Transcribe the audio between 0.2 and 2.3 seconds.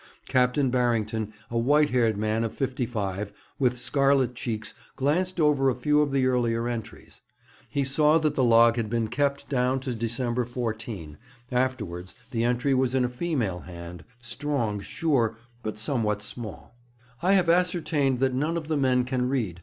Captain Barrington, a white haired